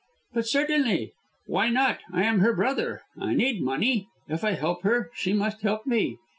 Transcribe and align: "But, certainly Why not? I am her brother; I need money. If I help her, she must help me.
"But, 0.33 0.47
certainly 0.47 1.11
Why 1.45 1.69
not? 1.69 1.99
I 2.11 2.23
am 2.23 2.39
her 2.39 2.55
brother; 2.55 3.03
I 3.19 3.35
need 3.35 3.61
money. 3.61 4.07
If 4.27 4.43
I 4.43 4.53
help 4.53 4.81
her, 4.81 5.11
she 5.13 5.31
must 5.31 5.61
help 5.61 5.85
me. 5.85 6.17